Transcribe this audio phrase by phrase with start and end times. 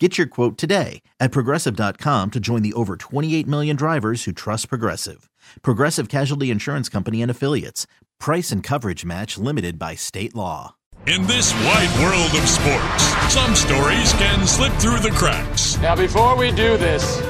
[0.00, 4.68] Get your quote today at progressive.com to join the over 28 million drivers who trust
[4.68, 5.30] Progressive.
[5.62, 7.86] Progressive Casualty Insurance Company and Affiliates.
[8.18, 10.74] Price and coverage match limited by state law.
[11.06, 15.78] In this wide world of sports, some stories can slip through the cracks.
[15.78, 17.20] Now, before we do this,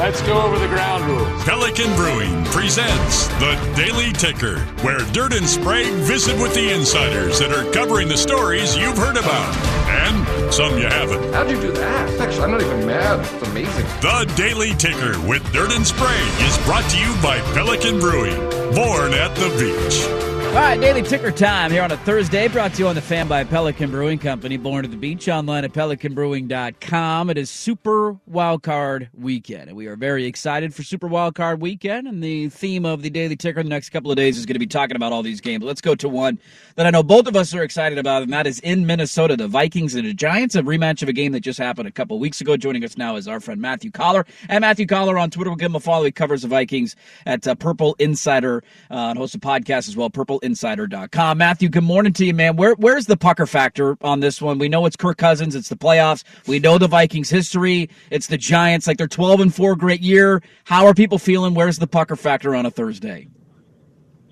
[0.00, 1.44] let's go over the ground rules.
[1.44, 7.52] Pelican Brewing presents the Daily Ticker, where Dirt and Sprague visit with the insiders that
[7.52, 9.54] are covering the stories you've heard about
[9.88, 11.34] and some you haven't.
[11.34, 12.18] How'd you do that?
[12.18, 13.20] Actually, I'm not even mad.
[13.20, 13.84] It's amazing.
[14.00, 18.38] The Daily Ticker with Dirt and Sprague is brought to you by Pelican Brewing,
[18.74, 20.29] born at the beach.
[20.50, 23.28] All right, daily ticker time here on a Thursday, brought to you on the fan
[23.28, 27.30] by Pelican Brewing Company, born at the beach, online at pelicanbrewing.com.
[27.30, 32.08] It is Super Wildcard Weekend, and we are very excited for Super Wildcard Weekend.
[32.08, 34.56] And the theme of the daily ticker in the next couple of days is going
[34.56, 35.62] to be talking about all these games.
[35.62, 36.40] Let's go to one
[36.74, 39.36] that I know both of us are excited about, and that is in Minnesota.
[39.36, 42.18] The Vikings and the Giants, a rematch of a game that just happened a couple
[42.18, 42.56] weeks ago.
[42.56, 44.26] Joining us now is our friend Matthew Coller.
[44.48, 45.50] And Matthew Coller on Twitter.
[45.50, 46.06] We'll give him a follow.
[46.06, 50.10] He covers the Vikings at uh, Purple Insider uh, and hosts a podcast as well,
[50.10, 51.38] Purple insider.com.
[51.38, 52.56] Matthew, good morning to you, man.
[52.56, 54.58] Where, where's the pucker factor on this one?
[54.58, 56.24] We know it's Kirk Cousins, it's the playoffs.
[56.46, 57.88] We know the Vikings history.
[58.10, 60.42] It's the Giants, like they're 12 and 4, great year.
[60.64, 61.54] How are people feeling?
[61.54, 63.28] Where's the pucker factor on a Thursday?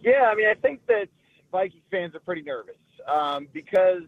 [0.01, 1.09] Yeah, I mean, I think that
[1.53, 4.03] Vikings fans are pretty nervous um, because,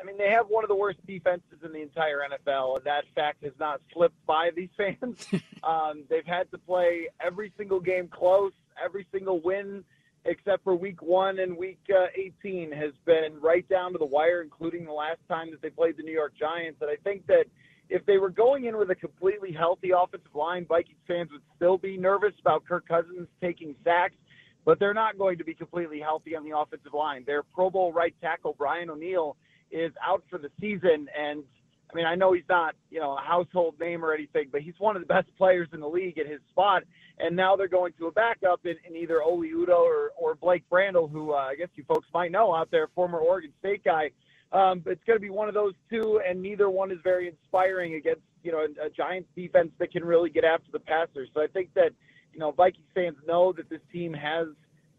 [0.00, 3.04] I mean, they have one of the worst defenses in the entire NFL, and that
[3.14, 5.26] fact has not slipped by these fans.
[5.62, 9.84] um, they've had to play every single game close, every single win
[10.26, 14.42] except for week one and week uh, 18 has been right down to the wire,
[14.42, 16.78] including the last time that they played the New York Giants.
[16.80, 17.44] And I think that
[17.88, 21.78] if they were going in with a completely healthy offensive line, Vikings fans would still
[21.78, 24.16] be nervous about Kirk Cousins taking sacks,
[24.64, 27.22] but they're not going to be completely healthy on the offensive line.
[27.26, 29.36] Their Pro Bowl right tackle, Brian O'Neill,
[29.70, 31.06] is out for the season.
[31.16, 31.44] And
[31.90, 34.74] I mean, I know he's not, you know, a household name or anything, but he's
[34.78, 36.82] one of the best players in the league at his spot
[37.18, 40.64] and now they're going to a backup in, in either Oli Udoh or, or Blake
[40.70, 44.10] Brandel, who uh, I guess you folks might know out there, former Oregon State guy.
[44.52, 47.94] Um, it's going to be one of those two, and neither one is very inspiring
[47.94, 51.28] against you know a, a Giants defense that can really get after the passers.
[51.34, 51.90] So I think that
[52.32, 54.48] you know Vikings fans know that this team has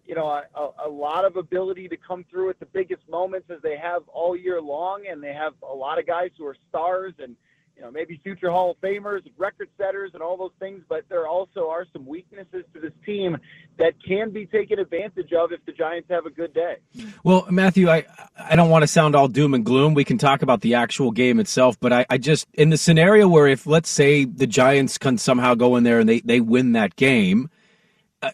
[0.08, 3.62] you know a, a lot of ability to come through at the biggest moments as
[3.62, 7.14] they have all year long, and they have a lot of guys who are stars
[7.20, 7.36] and
[7.78, 11.28] you know, maybe future Hall of Famers, record setters, and all those things, but there
[11.28, 13.38] also are some weaknesses to this team
[13.78, 16.78] that can be taken advantage of if the Giants have a good day.
[17.24, 19.94] Well, Matthew, I I don't want to sound all doom and gloom.
[19.94, 23.28] We can talk about the actual game itself, but I, I just in the scenario
[23.28, 26.72] where if let's say the Giants can somehow go in there and they, they win
[26.72, 27.50] that game.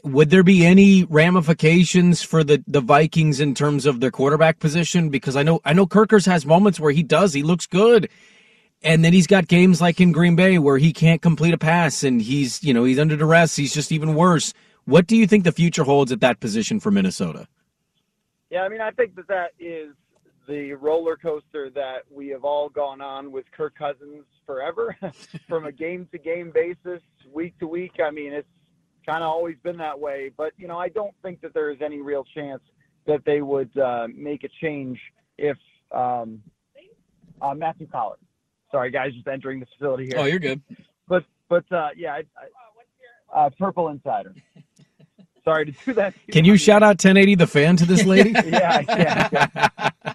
[0.03, 5.09] Would there be any ramifications for the, the Vikings in terms of their quarterback position?
[5.09, 8.09] Because I know I know Kirkers has moments where he does he looks good,
[8.83, 12.03] and then he's got games like in Green Bay where he can't complete a pass
[12.03, 13.55] and he's, you know, he's under duress.
[13.55, 14.53] He's just even worse.
[14.85, 17.47] What do you think the future holds at that position for Minnesota?
[18.49, 19.93] Yeah, I mean, I think that that is
[20.47, 24.95] the roller coaster that we have all gone on with Kirk Cousins forever
[25.47, 27.01] from a game to game basis,
[27.33, 27.93] week to week.
[28.05, 28.47] I mean, it's
[29.05, 30.31] kind of always been that way.
[30.35, 32.61] But, you know, I don't think that there is any real chance
[33.05, 34.99] that they would uh, make a change
[35.37, 35.57] if
[35.91, 36.41] um,
[37.41, 38.23] uh, Matthew Collins
[38.73, 40.15] Sorry, guys, just entering the facility here.
[40.17, 40.59] Oh, you're good.
[41.07, 42.23] But but uh, yeah, I,
[43.31, 44.33] I, uh, Purple Insider.
[45.45, 46.15] Sorry to do that.
[46.31, 48.31] Can you shout out 1080 the fan to this lady?
[48.31, 50.13] yeah, yeah, yeah.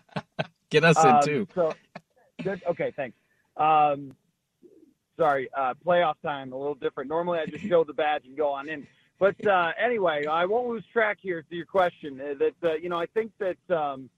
[0.70, 1.48] Get us um, in too.
[1.54, 1.72] So.
[2.44, 3.16] Okay, thanks.
[3.56, 4.16] Um,
[5.18, 7.08] sorry, uh, playoff time a little different.
[7.08, 8.86] Normally, I just show the badge and go on in.
[9.18, 12.20] But uh, anyway, I won't lose track here to your question.
[12.20, 14.08] Uh, that uh, you know, I think that um,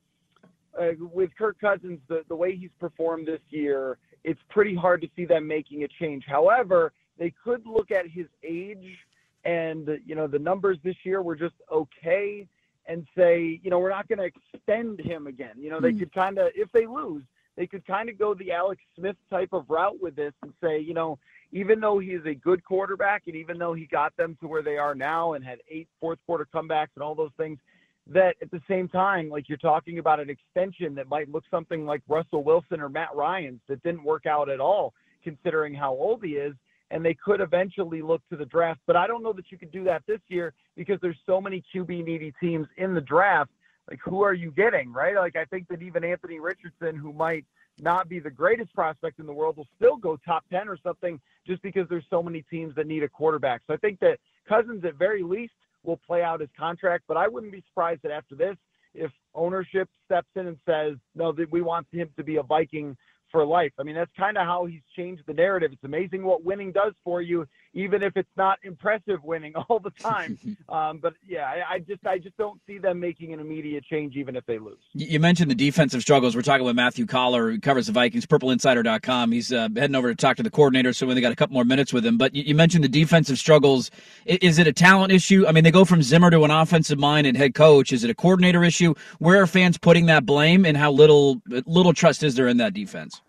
[0.78, 5.08] uh, with Kirk Cousins, the the way he's performed this year it's pretty hard to
[5.16, 6.24] see them making a change.
[6.26, 8.98] However, they could look at his age
[9.44, 12.46] and you know the numbers this year were just okay
[12.86, 15.54] and say, you know, we're not going to extend him again.
[15.56, 16.00] You know, they mm.
[16.00, 17.22] could kind of if they lose,
[17.56, 20.78] they could kind of go the Alex Smith type of route with this and say,
[20.78, 21.18] you know,
[21.52, 24.62] even though he is a good quarterback and even though he got them to where
[24.62, 27.58] they are now and had eight fourth quarter comebacks and all those things,
[28.06, 31.84] that at the same time, like you're talking about an extension that might look something
[31.84, 36.24] like Russell Wilson or Matt Ryan's that didn't work out at all, considering how old
[36.24, 36.54] he is.
[36.90, 38.80] and they could eventually look to the draft.
[38.86, 41.62] But I don't know that you could do that this year because there's so many
[41.74, 43.50] QB needy teams in the draft.
[43.90, 45.16] Like, who are you getting, right?
[45.16, 47.44] Like, I think that even Anthony Richardson, who might
[47.80, 51.20] not be the greatest prospect in the world, will still go top 10 or something
[51.46, 53.62] just because there's so many teams that need a quarterback.
[53.66, 57.04] So I think that Cousins, at very least, will play out his contract.
[57.08, 58.56] But I wouldn't be surprised that after this,
[58.94, 62.96] if ownership steps in and says, no, that we want him to be a Viking
[63.30, 63.72] for life.
[63.78, 65.70] I mean, that's kind of how he's changed the narrative.
[65.72, 69.90] It's amazing what winning does for you, even if it's not impressive winning all the
[69.90, 70.38] time.
[70.68, 74.16] um, but yeah, I, I, just I just don't see them making an immediate change,
[74.16, 74.78] even if they lose.
[74.92, 76.34] You mentioned the defensive struggles.
[76.34, 79.32] We're talking with Matthew Coller, who covers the Vikings, PurpleInsider.com.
[79.32, 81.54] He's uh, heading over to talk to the coordinator, so we only got a couple
[81.54, 82.18] more minutes with him.
[82.18, 83.90] But you, you mentioned the defensive struggles.
[84.26, 85.46] Is it a talent issue?
[85.46, 87.92] I mean, they go from Zimmer to an offensive mind and head coach.
[87.92, 88.94] Is it a coordinator issue?
[89.18, 92.74] Where are fans putting that blame, and how little little trust is there in that
[92.74, 93.19] defense?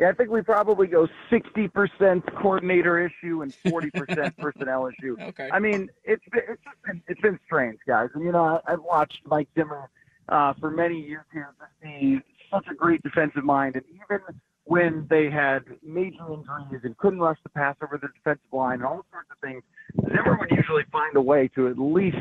[0.00, 5.14] Yeah, I think we probably go 60% coordinator issue and 40% personnel issue.
[5.20, 5.50] Okay.
[5.52, 8.08] I mean, it's been, it's just been, it's been strange, guys.
[8.14, 9.90] And you know, I, I've watched Mike Zimmer
[10.30, 11.50] uh, for many years here.
[11.82, 12.18] Be
[12.50, 14.20] such a great defensive mind, and even
[14.64, 18.84] when they had major injuries and couldn't rush the pass over the defensive line and
[18.84, 19.62] all sorts of things,
[20.08, 22.16] Zimmer would usually find a way to at least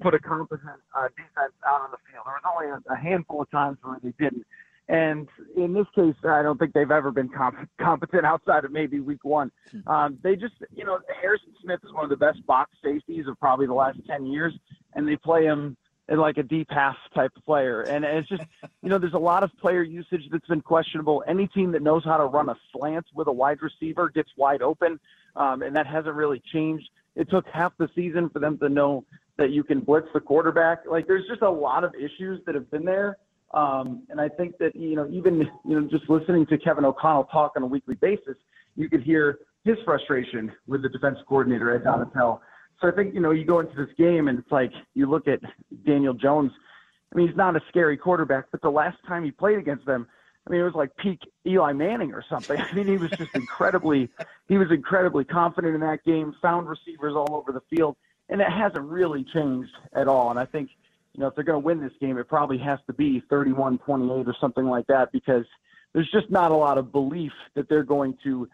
[0.00, 2.24] put a competent uh, defense out on the field.
[2.26, 4.44] There was only a, a handful of times where they didn't.
[4.88, 9.00] And in this case, I don't think they've ever been comp- competent outside of maybe
[9.00, 9.50] week one.
[9.86, 13.38] Um, they just, you know, Harrison Smith is one of the best box safeties of
[13.40, 14.52] probably the last 10 years,
[14.94, 15.76] and they play him
[16.10, 17.80] in like a deep half type player.
[17.82, 18.42] And it's just,
[18.82, 21.24] you know, there's a lot of player usage that's been questionable.
[21.26, 24.60] Any team that knows how to run a slant with a wide receiver gets wide
[24.60, 25.00] open,
[25.36, 26.88] um, and that hasn't really changed.
[27.16, 29.04] It took half the season for them to know
[29.38, 30.80] that you can blitz the quarterback.
[30.88, 33.16] Like, there's just a lot of issues that have been there
[33.54, 37.24] um, and I think that, you know, even, you know, just listening to Kevin O'Connell
[37.24, 38.36] talk on a weekly basis,
[38.74, 42.40] you could hear his frustration with the defense coordinator Ed Donatell.
[42.80, 45.28] So I think, you know, you go into this game and it's like you look
[45.28, 45.40] at
[45.86, 46.50] Daniel Jones.
[47.12, 50.08] I mean, he's not a scary quarterback, but the last time he played against them,
[50.46, 52.60] I mean, it was like peak Eli Manning or something.
[52.60, 54.10] I mean, he was just incredibly,
[54.48, 57.96] he was incredibly confident in that game, found receivers all over the field,
[58.28, 60.30] and it hasn't really changed at all.
[60.30, 60.70] And I think,
[61.14, 63.78] you know, if they're going to win this game, it probably has to be 31
[63.78, 65.44] 28 or something like that because
[65.92, 68.48] there's just not a lot of belief that they're going to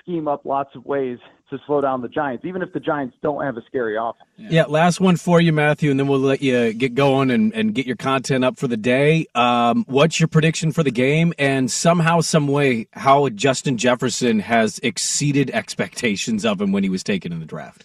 [0.00, 1.18] scheme up lots of ways
[1.50, 4.24] to slow down the Giants, even if the Giants don't have a scary offense.
[4.36, 7.74] Yeah, last one for you, Matthew, and then we'll let you get going and, and
[7.74, 9.26] get your content up for the day.
[9.34, 11.34] Um, what's your prediction for the game?
[11.38, 17.02] And somehow, some way, how Justin Jefferson has exceeded expectations of him when he was
[17.02, 17.84] taken in the draft?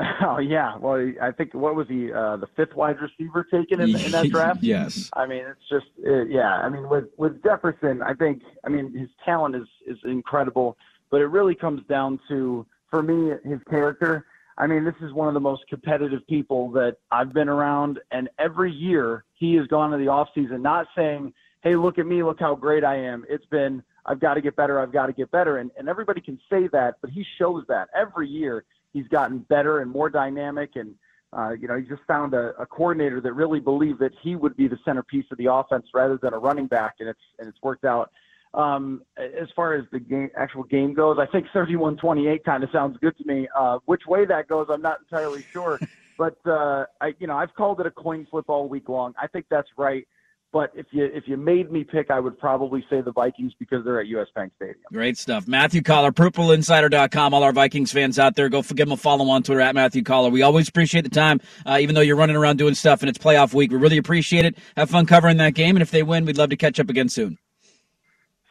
[0.22, 3.96] Oh yeah, well I think what was he uh, the fifth wide receiver taken in,
[3.96, 4.62] in that draft?
[4.62, 5.10] yes.
[5.14, 6.58] I mean it's just it, yeah.
[6.58, 10.76] I mean with with Jefferson, I think I mean his talent is is incredible,
[11.10, 14.26] but it really comes down to for me his character.
[14.58, 18.28] I mean this is one of the most competitive people that I've been around, and
[18.38, 21.32] every year he has gone to the off season not saying,
[21.62, 24.56] "Hey, look at me, look how great I am." It's been I've got to get
[24.56, 27.64] better, I've got to get better, and and everybody can say that, but he shows
[27.68, 30.94] that every year he's gotten better and more dynamic and
[31.32, 34.56] uh, you know, he just found a, a coordinator that really believed that he would
[34.56, 37.58] be the centerpiece of the offense rather than a running back, and it's and it's
[37.62, 38.10] worked out.
[38.52, 42.98] Um, as far as the game, actual game goes, I think 31-28 kind of sounds
[43.00, 43.46] good to me.
[43.56, 45.78] Uh, which way that goes, I'm not entirely sure,
[46.18, 49.14] but uh, I, you know, I've called it a coin flip all week long.
[49.16, 50.04] I think that's right.
[50.52, 53.84] But if you if you made me pick, I would probably say the Vikings because
[53.84, 54.80] they're at US Bank Stadium.
[54.92, 55.46] Great stuff.
[55.46, 57.34] Matthew Coller, PurpleInsider.com.
[57.34, 60.02] All our Vikings fans out there, go give him a follow on Twitter at Matthew
[60.02, 60.28] Coller.
[60.30, 63.18] We always appreciate the time, uh, even though you're running around doing stuff and it's
[63.18, 63.70] playoff week.
[63.70, 64.58] We really appreciate it.
[64.76, 67.08] Have fun covering that game, and if they win, we'd love to catch up again
[67.08, 67.38] soon.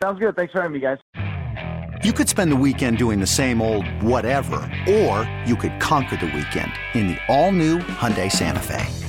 [0.02, 0.38] Sounds good.
[0.38, 1.00] Thanks for having me, guys.
[2.02, 6.28] You could spend the weekend doing the same old whatever, or you could conquer the
[6.28, 9.09] weekend in the all-new Hyundai Santa Fe.